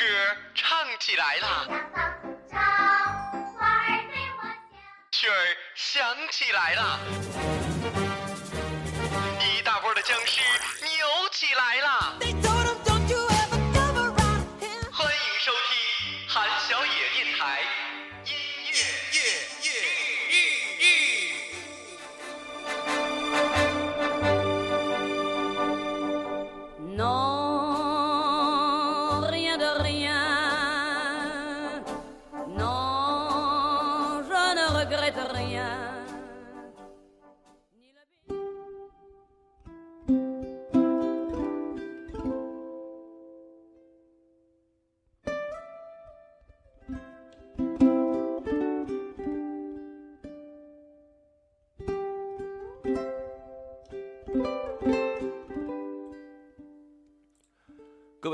[0.00, 0.06] 歌
[0.54, 1.66] 唱起来了，
[2.50, 2.58] 长
[3.52, 4.48] 花儿对我笑。
[5.12, 6.98] 曲儿响起来了，
[9.40, 10.40] 一大波的僵尸
[10.80, 12.59] 扭起来了。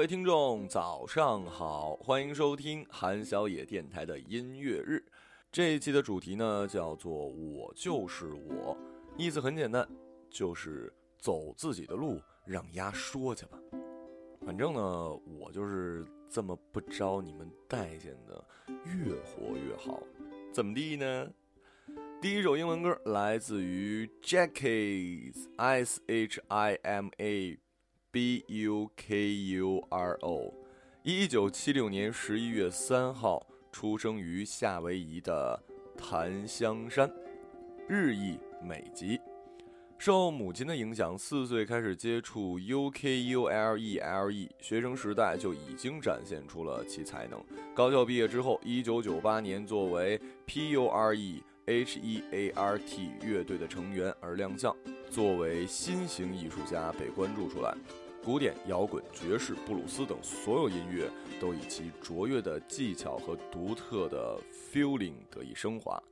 [0.06, 5.04] 听众，早上好，欢迎收听韩小野电台的音乐日。
[5.50, 8.78] 这一期的主题呢，叫做“我就是我”，
[9.18, 9.84] 意思很简单，
[10.30, 13.58] 就是走自己的路，让鸭说去吧。
[14.46, 18.44] 反正呢，我就是这么不招你们待见的，
[18.84, 20.00] 越活越好。
[20.52, 21.28] 怎么地呢？
[22.22, 27.58] 第一首英文歌来自于 Jackies，S H I M A。
[28.16, 30.50] B U K U R O，
[31.02, 35.62] 一九七六年十一月三号出生于夏威夷的
[35.98, 37.12] 檀香山，
[37.86, 39.20] 日裔美籍。
[39.98, 47.38] 受母亲的影响，四岁开始接触 U K U L E L E，学生时代就已经展现出了其才能。
[47.74, 54.74] 高校毕业之后，一九九八年作为 P U R E H E A R T 乐队的成员而亮相，
[55.10, 57.76] 作为新型艺术家被关注出来。
[58.26, 61.08] 古典、摇滚、爵士、布鲁斯等所有音乐
[61.40, 66.02] 都以其卓越的技巧和独特的 feeling 得以升华。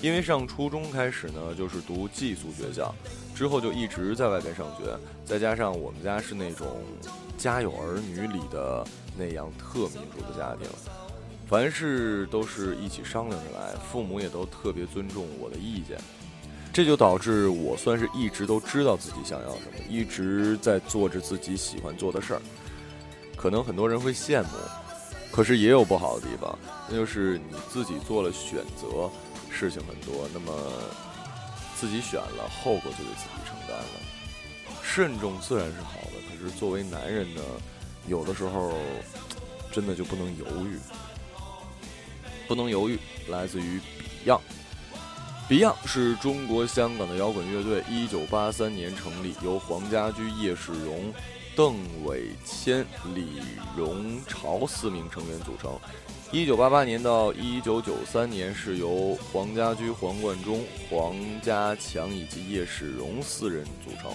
[0.00, 2.92] 因为上初中开始呢，就是读寄宿学校，
[3.36, 6.82] 之后就一直在外边上学，再加上我们家是那种
[7.38, 8.84] 家有儿女里的
[9.16, 10.68] 那样特民主的家庭，
[11.48, 15.96] 凡事都是一起商量着来，父母也都特别尊重我的意见。
[16.72, 22.42] 这就导致我算是一直都知道自己想要什么，一直在做着自己喜欢做的事儿。
[23.36, 24.48] 可能很多人会羡慕，
[25.32, 26.56] 可是也有不好的地方，
[26.88, 29.10] 那就是你自己做了选择，
[29.50, 30.52] 事情很多，那么
[31.74, 33.84] 自己选了，后果就得自己承担了。
[34.82, 37.40] 慎重自然是好的，可是作为男人呢，
[38.06, 38.74] 有的时候
[39.72, 40.78] 真的就不能犹豫，
[42.46, 42.98] 不能犹豫。
[43.28, 43.80] 来自于
[44.26, 44.40] Beyond。
[45.48, 51.12] Beyond 是中国香港的摇滚乐队，一九八三年成立，由黄家驹、叶世荣。
[51.54, 53.40] 邓伟谦、李
[53.76, 55.78] 荣潮四名成员组成。
[56.30, 64.10] 一九八八年到一九九三年是由黄家驹、黄贯中、黄家强以及叶世荣四人组成。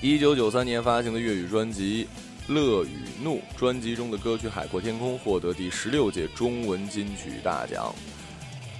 [0.00, 2.08] 一九九三年发行的粤语专辑
[2.52, 7.94] 《乐与怒》，专辑中的歌曲《海阔天空》获得第十六届中文金曲大奖。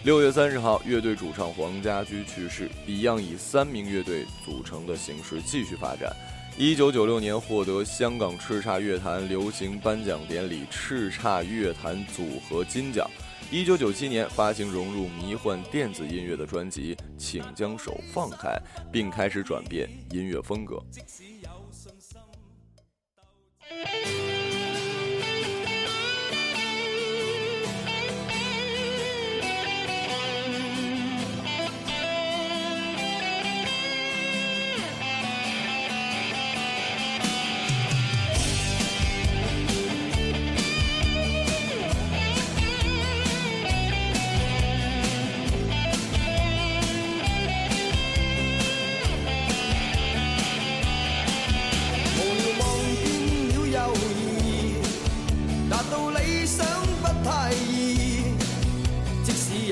[0.02, 6.12] 六月三十号，乐队主唱黄家驹去世，Beyond 以三名乐队组成的形式继续发展。
[6.58, 13.08] 一九九六年获得香港叱咤乐坛流行颁奖典礼叱咤乐坛组合金奖。
[13.50, 18.48] 一九九七年发行融入迷幻电子音乐的专辑《请将手放开》，
[18.92, 20.78] 并开始转变音乐风格。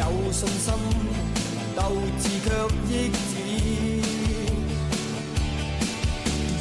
[0.01, 0.73] 有信心，
[1.77, 2.49] 斗志却
[2.89, 3.33] 抑止。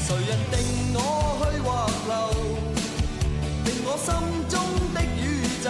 [0.03, 0.53] 谁人定
[0.93, 0.99] 我
[1.39, 1.67] 去或
[2.09, 2.11] 留？
[3.63, 4.07] 定我心
[4.49, 4.53] 中
[4.93, 5.17] 的宇
[5.63, 5.67] 宙。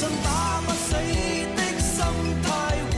[0.00, 2.02] 曾打不死的心
[2.42, 2.89] 态。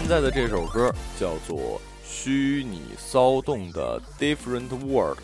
[0.00, 0.90] 现在的这首歌
[1.20, 5.18] 叫做《虚拟骚动的 Different World》，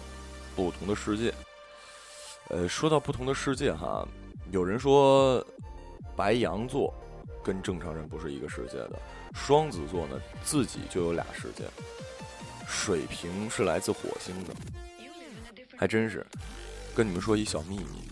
[0.54, 1.32] 不同的世界。
[2.50, 4.06] 呃，说到不同的世界哈，
[4.52, 5.44] 有人说
[6.14, 6.92] 白羊座
[7.42, 9.00] 跟正常人不是一个世界的，
[9.34, 11.64] 双子座呢自己就有俩世界，
[12.68, 14.54] 水瓶是来自火星的，
[15.74, 16.24] 还真是。
[16.94, 18.10] 跟你们说一小秘密，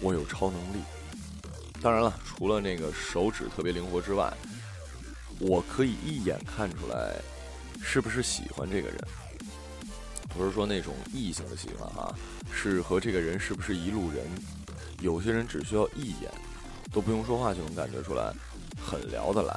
[0.00, 0.78] 我有超能力。
[1.82, 4.32] 当然了，除了那个手指特别灵活之外，
[5.38, 7.14] 我可以一眼看出来
[7.82, 8.98] 是不是喜欢这个人。
[10.34, 12.14] 不是说那种异性的喜欢哈，
[12.50, 14.24] 是和这个人是不是一路人。
[15.00, 16.32] 有些人只需要一眼，
[16.90, 18.32] 都不用说话就能感觉出来，
[18.80, 19.52] 很聊得来；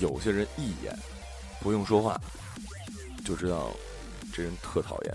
[0.00, 0.96] 有些人一眼
[1.60, 2.18] 不用说话，
[3.22, 3.70] 就知道
[4.32, 5.14] 这人特讨厌。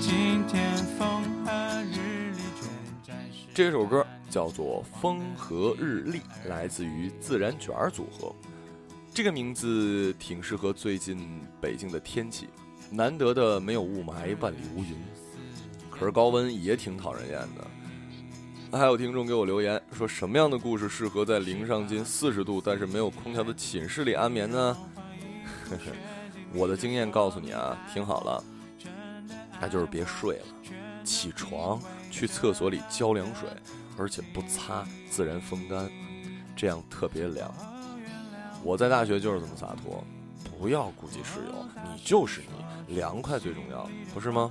[0.00, 2.68] 今天风和日丽全
[3.02, 3.46] 展示。
[3.52, 8.34] 这首歌叫做《风和日丽》，来自于自然卷儿组合。
[9.12, 12.48] 这个名字挺适合最近北京的天气，
[12.90, 14.96] 难得的没有雾霾，万里无云。
[15.90, 18.78] 可是高温也挺讨人厌的。
[18.78, 24.76] 还有听众给我留言说，什么样的故事适合在零上近四十度但是没有空调的寝室里安眠呢？
[26.54, 28.42] 我的经验告诉你啊，听好了，
[29.62, 30.44] 那就是别睡了，
[31.04, 33.48] 起床去厕所里浇凉水，
[33.96, 35.88] 而且不擦，自然风干，
[36.56, 37.54] 这样特别凉。
[38.64, 40.02] 我在大学就是这么洒脱，
[40.58, 42.40] 不要顾及室友，你就是
[42.88, 44.50] 你，凉快最重要，不是吗？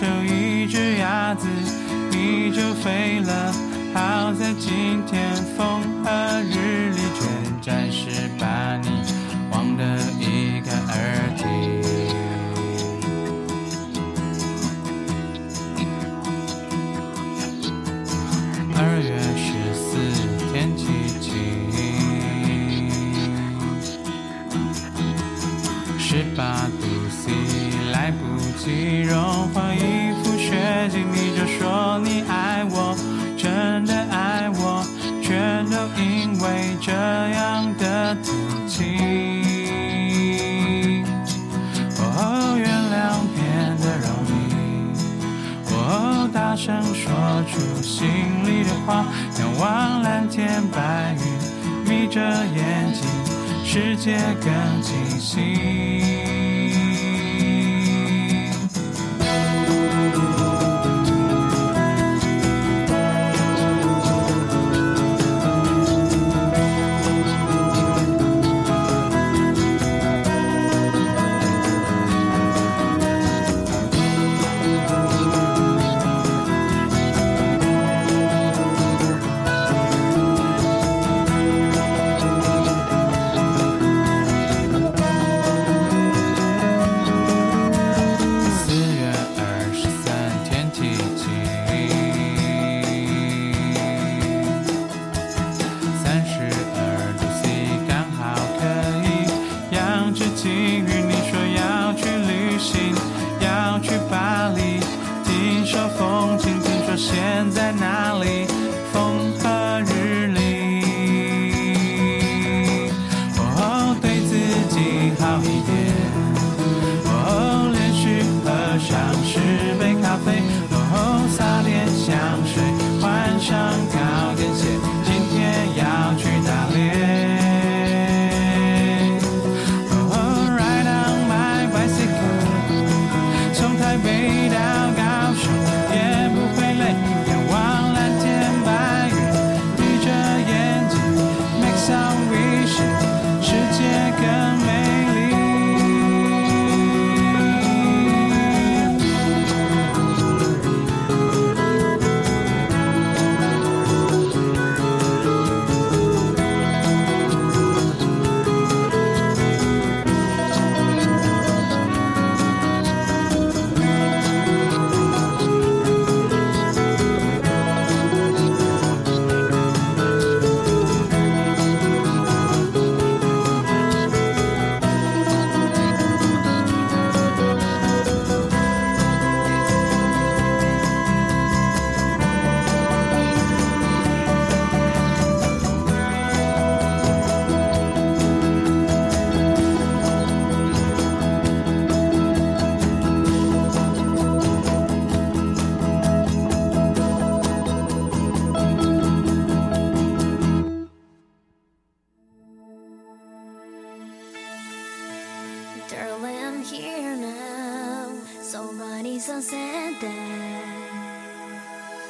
[0.00, 1.46] 就，一只鸭子
[2.10, 3.52] 你就飞了。
[3.92, 5.82] 好在今天风
[48.90, 53.04] 仰望蓝天白云，眯着眼睛，
[53.64, 56.19] 世界更清晰。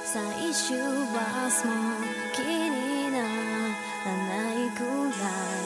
[0.09, 0.21] 最
[0.53, 0.85] 終は
[1.65, 3.25] もう気になら
[4.27, 5.65] ないくらい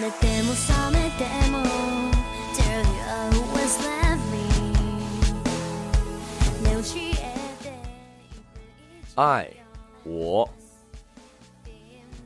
[0.00, 1.52] 寝ても覚めても
[2.54, 4.44] Dear you always love me
[6.62, 7.14] 寝教え
[7.62, 7.66] て
[9.14, 9.20] 爱
[10.04, 10.48] 我，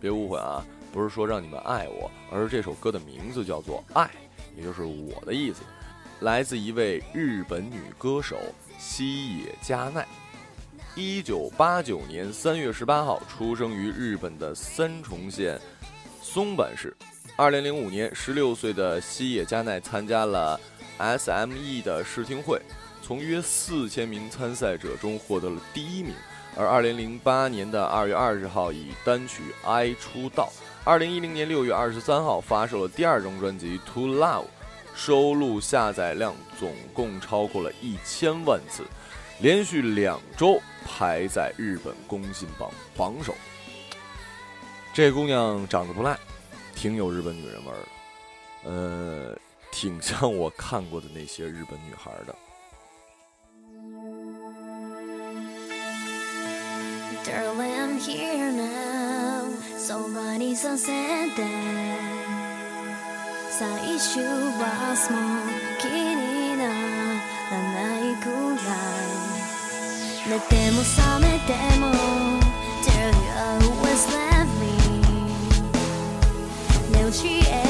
[0.00, 4.04] 别误会啊，不是说让你们爱我，而是这首歌的名字叫做《爱》，
[4.56, 5.62] 也就是我的意思，
[6.20, 8.36] 来自一位日本女歌手
[8.78, 10.06] 西野加奈。
[10.93, 15.57] 一九八九年三月十八号出生于日本的三重县
[16.21, 16.93] 松坂市。
[17.37, 20.59] 二零零五年，十六岁的西野加奈参加了
[20.99, 22.61] SME 的试听会，
[23.01, 26.13] 从约四千名参赛者中获得了第一名。
[26.57, 30.51] 而二零零八年的二月二十号以单曲《I》出道。
[30.83, 34.43] 二零一零年六月二十三号发售了第二张专辑《To Love》，
[34.93, 38.83] 收录下载量总共超过了一千万次，
[39.40, 43.34] 连续两周排在日本公信榜榜首。
[44.94, 46.18] 这姑娘长得不赖，
[46.74, 47.88] 挺有日本女人味儿的，
[48.70, 49.38] 呃，
[49.70, 52.34] 挺像我看过的那些日本女孩的。
[57.24, 59.50] Darling, I'm here now.
[59.76, 61.98] Somebody so sad that
[63.50, 63.66] 最
[63.98, 65.48] 終はもう
[65.80, 66.62] 気にな
[67.50, 68.66] らないくら
[68.99, 68.99] い
[70.28, 71.86] 寝ても覚めても
[72.84, 74.66] Dear you always love me
[76.90, 77.62] 寝教え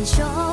[0.00, 0.49] 你说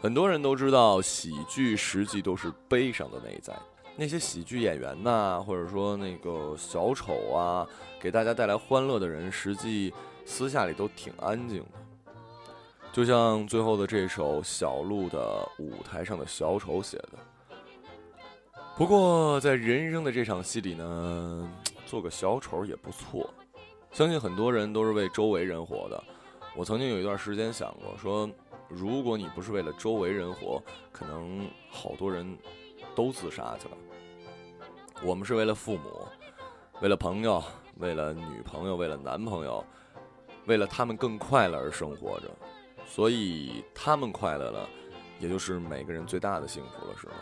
[0.00, 3.56] 很多人都知道，喜剧实际都是悲伤的内在。
[3.96, 7.66] 那些喜剧演员呐，或者说那个小丑啊，
[7.98, 9.92] 给大家带来欢乐的人，实际
[10.24, 12.10] 私下里都挺安静的。
[12.92, 17.18] 就像最后的这首小鹿的舞台上的小丑写的。
[18.76, 21.50] 不过，在人生的这场戏里呢，
[21.86, 23.28] 做个小丑也不错。
[23.92, 26.04] 相信很多人都是为周围人活的。
[26.54, 28.28] 我曾经有一段时间想过，说
[28.68, 32.36] 如果你不是为了周围人活，可能好多人
[32.94, 33.76] 都自杀去了。
[35.02, 36.06] 我们是为了父母，
[36.80, 37.42] 为了朋友，
[37.76, 39.64] 为了女朋友，为了男朋友，
[40.46, 42.30] 为了他们更快乐而生活着。
[42.86, 44.68] 所以他们快乐了，
[45.18, 47.14] 也就是每个人最大的幸福了，是吗？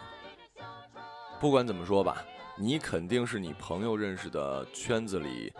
[1.40, 2.24] 不管怎么说吧，
[2.56, 5.52] 你肯定是你朋友认识的圈子里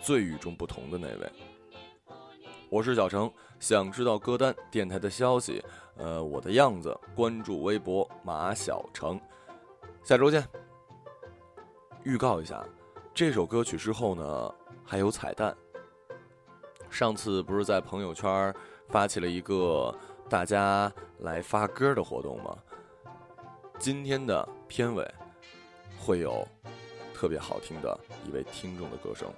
[0.00, 1.32] 最与众不同的那位。
[2.72, 3.30] 我是小程，
[3.60, 5.62] 想知道歌单、电台的消息，
[5.98, 9.20] 呃，我的样子，关注微博马小程。
[10.02, 10.42] 下周见。
[12.02, 12.64] 预告一下，
[13.12, 15.54] 这首歌曲之后呢，还有彩蛋。
[16.88, 18.54] 上次不是在朋友圈
[18.88, 19.94] 发起了一个
[20.26, 22.56] 大家来发歌的活动吗？
[23.78, 25.06] 今天的片尾
[25.98, 26.42] 会有
[27.12, 29.30] 特别好听的一位听众的歌声。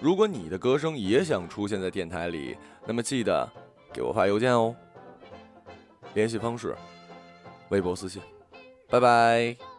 [0.00, 2.56] 如果你的歌声也想出现在电台里，
[2.86, 3.48] 那么记得
[3.92, 4.74] 给我发邮件哦。
[6.14, 6.74] 联系方式：
[7.70, 8.22] 微博私信。
[8.88, 9.77] 拜拜。